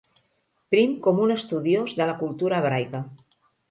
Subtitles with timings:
[0.75, 3.09] Prim com un estudiós de la cultura hebraica.